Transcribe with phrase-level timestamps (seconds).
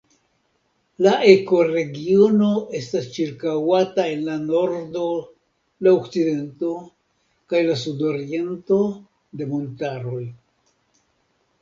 [1.05, 2.47] La ekoregiono
[2.79, 5.05] estas ĉirkaŭata en la nordo,
[5.87, 6.73] la okcidento
[7.53, 8.83] kaj la sudoriento
[9.43, 10.23] de montaroj.